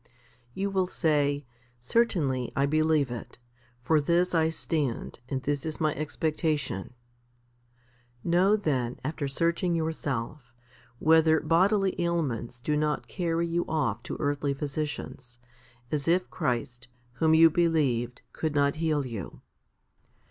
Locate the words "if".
16.07-16.31